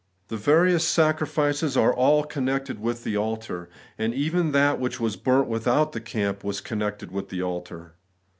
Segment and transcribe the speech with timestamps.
[0.29, 3.69] The various sacrifices are all connected with the altar;
[3.99, 7.93] and even that which was' burnt without the camp' was connected with the altar.